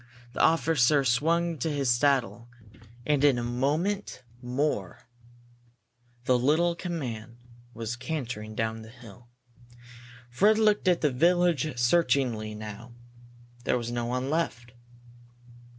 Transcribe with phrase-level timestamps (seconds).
[0.33, 2.49] The officer swung to his saddle
[3.05, 5.07] and in a minute more
[6.23, 7.37] the little command
[7.75, 9.27] was cantering down the hill.
[10.31, 12.93] Fred looked at the village searchingly now.
[13.63, 14.71] There was no one left.